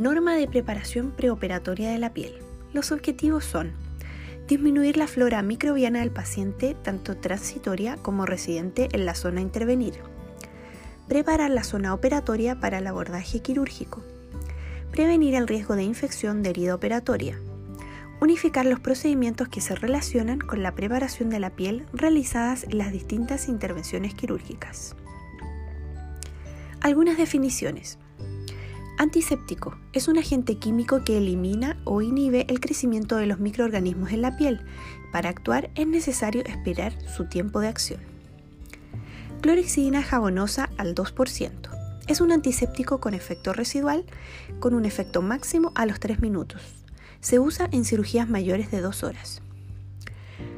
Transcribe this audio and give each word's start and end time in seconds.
Norma 0.00 0.34
de 0.34 0.48
preparación 0.48 1.10
preoperatoria 1.10 1.90
de 1.90 1.98
la 1.98 2.14
piel. 2.14 2.32
Los 2.72 2.90
objetivos 2.90 3.44
son 3.44 3.72
disminuir 4.48 4.96
la 4.96 5.06
flora 5.06 5.42
microbiana 5.42 6.00
del 6.00 6.10
paciente, 6.10 6.74
tanto 6.82 7.18
transitoria 7.18 7.98
como 7.98 8.24
residente 8.24 8.88
en 8.92 9.04
la 9.04 9.14
zona 9.14 9.40
a 9.40 9.42
intervenir. 9.42 9.92
Preparar 11.06 11.50
la 11.50 11.64
zona 11.64 11.92
operatoria 11.92 12.58
para 12.60 12.78
el 12.78 12.86
abordaje 12.86 13.40
quirúrgico. 13.40 14.02
Prevenir 14.90 15.34
el 15.34 15.46
riesgo 15.46 15.76
de 15.76 15.82
infección 15.82 16.42
de 16.42 16.48
herida 16.48 16.74
operatoria. 16.74 17.38
Unificar 18.22 18.64
los 18.64 18.80
procedimientos 18.80 19.48
que 19.48 19.60
se 19.60 19.74
relacionan 19.74 20.38
con 20.38 20.62
la 20.62 20.74
preparación 20.74 21.28
de 21.28 21.40
la 21.40 21.50
piel 21.50 21.84
realizadas 21.92 22.64
en 22.64 22.78
las 22.78 22.90
distintas 22.90 23.48
intervenciones 23.48 24.14
quirúrgicas. 24.14 24.96
Algunas 26.80 27.18
definiciones. 27.18 27.98
Antiséptico 29.00 29.78
es 29.94 30.08
un 30.08 30.18
agente 30.18 30.58
químico 30.58 31.04
que 31.04 31.16
elimina 31.16 31.78
o 31.84 32.02
inhibe 32.02 32.44
el 32.50 32.60
crecimiento 32.60 33.16
de 33.16 33.24
los 33.24 33.38
microorganismos 33.38 34.12
en 34.12 34.20
la 34.20 34.36
piel. 34.36 34.60
Para 35.10 35.30
actuar 35.30 35.70
es 35.74 35.86
necesario 35.86 36.44
esperar 36.44 36.92
su 37.08 37.26
tiempo 37.26 37.60
de 37.60 37.68
acción. 37.68 38.00
Clorexidina 39.40 40.02
jabonosa 40.02 40.68
al 40.76 40.94
2%. 40.94 41.50
Es 42.08 42.20
un 42.20 42.30
antiséptico 42.30 43.00
con 43.00 43.14
efecto 43.14 43.54
residual, 43.54 44.04
con 44.58 44.74
un 44.74 44.84
efecto 44.84 45.22
máximo 45.22 45.72
a 45.76 45.86
los 45.86 45.98
3 45.98 46.20
minutos. 46.20 46.60
Se 47.22 47.38
usa 47.38 47.70
en 47.72 47.86
cirugías 47.86 48.28
mayores 48.28 48.70
de 48.70 48.82
2 48.82 49.02
horas. 49.02 49.40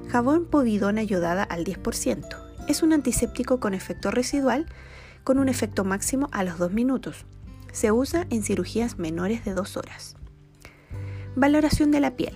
Jabón 0.09 0.47
povidona 0.47 1.05
yodada 1.05 1.45
al 1.45 1.65
10%. 1.65 2.27
Es 2.67 2.83
un 2.83 2.93
antiséptico 2.93 3.61
con 3.61 3.73
efecto 3.73 4.11
residual, 4.11 4.67
con 5.23 5.39
un 5.39 5.49
efecto 5.49 5.85
máximo 5.85 6.29
a 6.33 6.43
los 6.43 6.59
2 6.59 6.73
minutos. 6.73 7.25
Se 7.73 7.91
usa 7.91 8.27
en 8.31 8.43
cirugías 8.43 8.99
menores 8.99 9.45
de 9.45 9.55
2 9.55 9.77
horas. 9.77 10.17
Valoración 11.35 11.91
de 11.91 12.01
la 12.01 12.17
piel. 12.17 12.35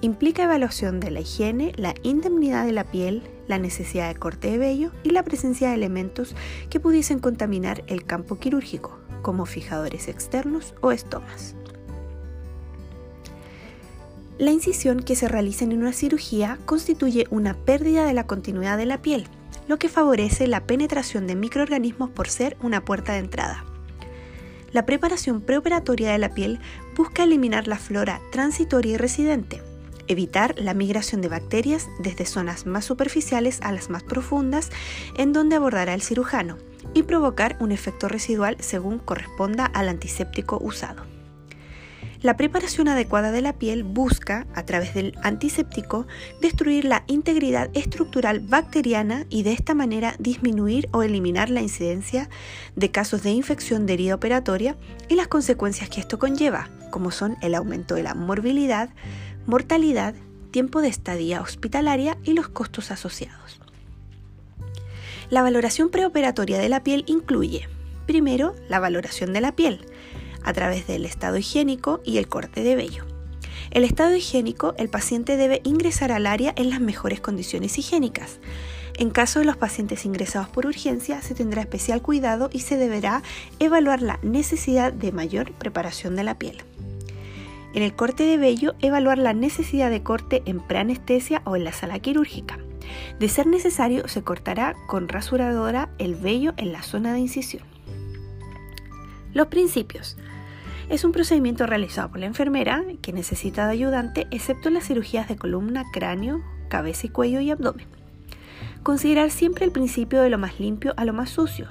Implica 0.00 0.44
evaluación 0.44 0.98
de 0.98 1.10
la 1.10 1.20
higiene, 1.20 1.72
la 1.76 1.94
indemnidad 2.02 2.64
de 2.64 2.72
la 2.72 2.84
piel, 2.84 3.22
la 3.46 3.58
necesidad 3.58 4.08
de 4.08 4.18
corte 4.18 4.50
de 4.50 4.56
vello 4.56 4.92
y 5.02 5.10
la 5.10 5.22
presencia 5.22 5.68
de 5.68 5.74
elementos 5.74 6.34
que 6.70 6.80
pudiesen 6.80 7.18
contaminar 7.18 7.84
el 7.86 8.06
campo 8.06 8.38
quirúrgico, 8.38 8.98
como 9.20 9.44
fijadores 9.44 10.08
externos 10.08 10.74
o 10.80 10.90
estomas. 10.90 11.54
La 14.38 14.52
incisión 14.52 15.02
que 15.02 15.16
se 15.16 15.28
realiza 15.28 15.66
en 15.66 15.76
una 15.76 15.92
cirugía 15.92 16.58
constituye 16.64 17.26
una 17.28 17.52
pérdida 17.52 18.06
de 18.06 18.14
la 18.14 18.26
continuidad 18.26 18.78
de 18.78 18.86
la 18.86 19.02
piel, 19.02 19.26
lo 19.68 19.78
que 19.78 19.90
favorece 19.90 20.46
la 20.46 20.64
penetración 20.64 21.26
de 21.26 21.36
microorganismos 21.36 22.08
por 22.08 22.28
ser 22.28 22.56
una 22.62 22.82
puerta 22.82 23.12
de 23.12 23.18
entrada. 23.18 23.66
La 24.72 24.86
preparación 24.86 25.40
preoperatoria 25.40 26.12
de 26.12 26.18
la 26.18 26.34
piel 26.34 26.60
busca 26.96 27.24
eliminar 27.24 27.66
la 27.66 27.76
flora 27.76 28.20
transitoria 28.30 28.94
y 28.94 28.96
residente, 28.96 29.62
evitar 30.06 30.54
la 30.58 30.74
migración 30.74 31.20
de 31.20 31.28
bacterias 31.28 31.88
desde 31.98 32.24
zonas 32.24 32.66
más 32.66 32.84
superficiales 32.84 33.60
a 33.62 33.72
las 33.72 33.90
más 33.90 34.04
profundas 34.04 34.70
en 35.16 35.32
donde 35.32 35.56
abordará 35.56 35.94
el 35.94 36.02
cirujano 36.02 36.56
y 36.94 37.02
provocar 37.02 37.56
un 37.60 37.72
efecto 37.72 38.08
residual 38.08 38.56
según 38.60 38.98
corresponda 38.98 39.66
al 39.66 39.88
antiséptico 39.88 40.58
usado. 40.62 41.04
La 42.22 42.36
preparación 42.36 42.86
adecuada 42.88 43.32
de 43.32 43.40
la 43.40 43.54
piel 43.54 43.82
busca, 43.82 44.46
a 44.54 44.64
través 44.66 44.92
del 44.92 45.14
antiséptico, 45.22 46.06
destruir 46.42 46.84
la 46.84 47.02
integridad 47.06 47.70
estructural 47.72 48.40
bacteriana 48.40 49.24
y 49.30 49.42
de 49.42 49.52
esta 49.52 49.72
manera 49.72 50.16
disminuir 50.18 50.90
o 50.92 51.02
eliminar 51.02 51.48
la 51.48 51.62
incidencia 51.62 52.28
de 52.76 52.90
casos 52.90 53.22
de 53.22 53.30
infección 53.30 53.86
de 53.86 53.94
herida 53.94 54.14
operatoria 54.14 54.76
y 55.08 55.14
las 55.14 55.28
consecuencias 55.28 55.88
que 55.88 56.00
esto 56.00 56.18
conlleva, 56.18 56.68
como 56.90 57.10
son 57.10 57.38
el 57.40 57.54
aumento 57.54 57.94
de 57.94 58.02
la 58.02 58.14
morbilidad, 58.14 58.90
mortalidad, 59.46 60.14
tiempo 60.50 60.82
de 60.82 60.88
estadía 60.88 61.40
hospitalaria 61.40 62.18
y 62.22 62.34
los 62.34 62.48
costos 62.48 62.90
asociados. 62.90 63.60
La 65.30 65.40
valoración 65.40 65.90
preoperatoria 65.90 66.58
de 66.58 66.68
la 66.68 66.82
piel 66.82 67.02
incluye, 67.06 67.66
primero, 68.04 68.54
la 68.68 68.78
valoración 68.78 69.32
de 69.32 69.40
la 69.40 69.52
piel, 69.52 69.86
a 70.42 70.52
través 70.52 70.86
del 70.86 71.04
estado 71.04 71.36
higiénico 71.36 72.00
y 72.04 72.18
el 72.18 72.28
corte 72.28 72.62
de 72.62 72.76
vello. 72.76 73.04
El 73.70 73.84
estado 73.84 74.16
higiénico, 74.16 74.74
el 74.78 74.88
paciente 74.88 75.36
debe 75.36 75.60
ingresar 75.64 76.10
al 76.10 76.26
área 76.26 76.52
en 76.56 76.70
las 76.70 76.80
mejores 76.80 77.20
condiciones 77.20 77.78
higiénicas. 77.78 78.40
En 78.98 79.10
caso 79.10 79.38
de 79.38 79.44
los 79.44 79.56
pacientes 79.56 80.04
ingresados 80.04 80.48
por 80.48 80.66
urgencia, 80.66 81.22
se 81.22 81.34
tendrá 81.34 81.62
especial 81.62 82.02
cuidado 82.02 82.50
y 82.52 82.60
se 82.60 82.76
deberá 82.76 83.22
evaluar 83.60 84.02
la 84.02 84.18
necesidad 84.22 84.92
de 84.92 85.12
mayor 85.12 85.52
preparación 85.52 86.16
de 86.16 86.24
la 86.24 86.38
piel. 86.38 86.62
En 87.72 87.84
el 87.84 87.94
corte 87.94 88.24
de 88.24 88.36
vello, 88.36 88.74
evaluar 88.80 89.18
la 89.18 89.32
necesidad 89.32 89.90
de 89.90 90.02
corte 90.02 90.42
en 90.46 90.58
preanestesia 90.60 91.40
o 91.44 91.54
en 91.54 91.62
la 91.62 91.72
sala 91.72 92.00
quirúrgica. 92.00 92.58
De 93.20 93.28
ser 93.28 93.46
necesario, 93.46 94.08
se 94.08 94.22
cortará 94.22 94.74
con 94.88 95.08
rasuradora 95.08 95.90
el 95.98 96.16
vello 96.16 96.52
en 96.56 96.72
la 96.72 96.82
zona 96.82 97.12
de 97.12 97.20
incisión. 97.20 97.69
Los 99.32 99.46
principios. 99.46 100.16
Es 100.88 101.04
un 101.04 101.12
procedimiento 101.12 101.64
realizado 101.66 102.10
por 102.10 102.18
la 102.18 102.26
enfermera 102.26 102.82
que 103.00 103.12
necesita 103.12 103.66
de 103.66 103.74
ayudante 103.74 104.26
excepto 104.32 104.68
en 104.68 104.74
las 104.74 104.86
cirugías 104.86 105.28
de 105.28 105.36
columna, 105.36 105.84
cráneo, 105.92 106.42
cabeza 106.68 107.06
y 107.06 107.10
cuello 107.10 107.40
y 107.40 107.50
abdomen. 107.50 107.86
Considerar 108.82 109.30
siempre 109.30 109.64
el 109.64 109.70
principio 109.70 110.20
de 110.20 110.30
lo 110.30 110.38
más 110.38 110.58
limpio 110.58 110.94
a 110.96 111.04
lo 111.04 111.12
más 111.12 111.30
sucio, 111.30 111.68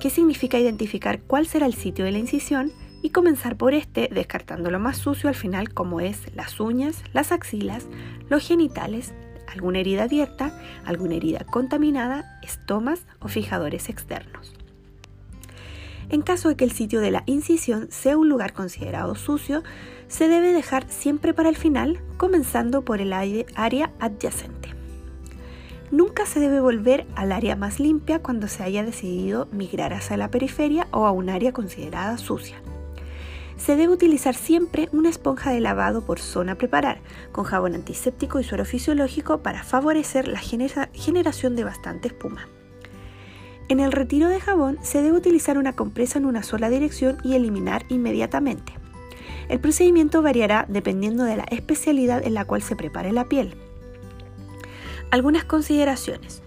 que 0.00 0.10
significa 0.10 0.58
identificar 0.58 1.20
cuál 1.20 1.46
será 1.46 1.66
el 1.66 1.74
sitio 1.74 2.04
de 2.04 2.10
la 2.10 2.18
incisión 2.18 2.72
y 3.02 3.10
comenzar 3.10 3.56
por 3.56 3.72
este 3.72 4.08
descartando 4.12 4.70
lo 4.70 4.80
más 4.80 4.98
sucio 4.98 5.28
al 5.28 5.36
final 5.36 5.72
como 5.72 6.00
es 6.00 6.34
las 6.34 6.58
uñas, 6.58 7.04
las 7.12 7.30
axilas, 7.30 7.86
los 8.28 8.46
genitales, 8.46 9.14
alguna 9.46 9.78
herida 9.78 10.04
abierta, 10.04 10.58
alguna 10.84 11.14
herida 11.14 11.44
contaminada, 11.44 12.40
estomas 12.42 13.06
o 13.20 13.28
fijadores 13.28 13.88
externos. 13.88 14.59
En 16.10 16.22
caso 16.22 16.48
de 16.48 16.56
que 16.56 16.64
el 16.64 16.72
sitio 16.72 17.00
de 17.00 17.12
la 17.12 17.22
incisión 17.26 17.88
sea 17.90 18.18
un 18.18 18.28
lugar 18.28 18.52
considerado 18.52 19.14
sucio, 19.14 19.62
se 20.08 20.28
debe 20.28 20.52
dejar 20.52 20.88
siempre 20.90 21.32
para 21.32 21.48
el 21.48 21.56
final, 21.56 22.00
comenzando 22.16 22.82
por 22.82 23.00
el 23.00 23.12
área 23.12 23.92
adyacente. 24.00 24.74
Nunca 25.92 26.26
se 26.26 26.40
debe 26.40 26.60
volver 26.60 27.06
al 27.14 27.30
área 27.32 27.54
más 27.54 27.78
limpia 27.78 28.20
cuando 28.20 28.48
se 28.48 28.62
haya 28.64 28.84
decidido 28.84 29.48
migrar 29.52 29.92
hacia 29.92 30.16
la 30.16 30.30
periferia 30.30 30.88
o 30.90 31.06
a 31.06 31.12
un 31.12 31.30
área 31.30 31.52
considerada 31.52 32.18
sucia. 32.18 32.60
Se 33.56 33.76
debe 33.76 33.92
utilizar 33.92 34.34
siempre 34.34 34.88
una 34.92 35.10
esponja 35.10 35.50
de 35.52 35.60
lavado 35.60 36.02
por 36.04 36.18
zona 36.18 36.52
a 36.52 36.58
preparar, 36.58 37.02
con 37.30 37.44
jabón 37.44 37.74
antiséptico 37.74 38.40
y 38.40 38.44
suero 38.44 38.64
fisiológico 38.64 39.42
para 39.42 39.62
favorecer 39.62 40.28
la 40.28 40.40
generación 40.40 41.56
de 41.56 41.64
bastante 41.64 42.08
espuma. 42.08 42.48
En 43.70 43.78
el 43.78 43.92
retiro 43.92 44.28
de 44.28 44.40
jabón 44.40 44.78
se 44.82 45.00
debe 45.00 45.16
utilizar 45.16 45.56
una 45.56 45.74
compresa 45.74 46.18
en 46.18 46.26
una 46.26 46.42
sola 46.42 46.68
dirección 46.68 47.18
y 47.22 47.36
eliminar 47.36 47.84
inmediatamente. 47.88 48.72
El 49.48 49.60
procedimiento 49.60 50.22
variará 50.22 50.66
dependiendo 50.68 51.22
de 51.22 51.36
la 51.36 51.44
especialidad 51.44 52.26
en 52.26 52.34
la 52.34 52.44
cual 52.44 52.62
se 52.62 52.74
prepare 52.74 53.12
la 53.12 53.28
piel. 53.28 53.54
Algunas 55.12 55.44
consideraciones. 55.44 56.42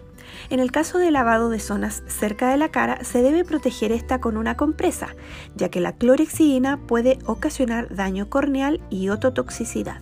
En 0.50 0.60
el 0.60 0.74
caso 0.74 0.98
de 0.98 1.12
lavado 1.12 1.50
de 1.50 1.62
zonas 1.62 2.04
cerca 2.08 2.50
de 2.52 2.58
la 2.58 2.72
cara, 2.72 3.06
se 3.06 3.22
debe 3.22 3.46
proteger 3.46 3.94
esta 3.94 4.20
con 4.20 4.36
una 4.36 4.58
compresa, 4.58 5.16
ya 5.56 5.70
que 5.70 5.80
la 5.80 5.96
clorexidina 5.96 6.86
puede 6.88 7.20
ocasionar 7.26 7.96
daño 7.96 8.30
corneal 8.30 8.82
y 8.90 9.08
ototoxicidad. 9.08 10.02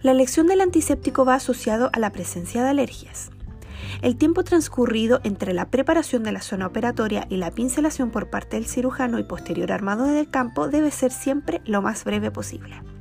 La 0.00 0.10
elección 0.10 0.48
del 0.48 0.62
antiséptico 0.62 1.24
va 1.24 1.36
asociado 1.36 1.90
a 1.92 2.00
la 2.00 2.10
presencia 2.10 2.64
de 2.64 2.70
alergias. 2.70 3.30
El 4.00 4.16
tiempo 4.16 4.44
transcurrido 4.44 5.20
entre 5.24 5.52
la 5.52 5.68
preparación 5.68 6.22
de 6.22 6.32
la 6.32 6.40
zona 6.40 6.66
operatoria 6.66 7.26
y 7.28 7.36
la 7.36 7.50
pincelación 7.50 8.10
por 8.10 8.30
parte 8.30 8.56
del 8.56 8.66
cirujano 8.66 9.18
y 9.18 9.24
posterior 9.24 9.72
armado 9.72 10.04
del 10.04 10.30
campo 10.30 10.68
debe 10.68 10.90
ser 10.90 11.12
siempre 11.12 11.60
lo 11.64 11.82
más 11.82 12.04
breve 12.04 12.30
posible. 12.30 12.91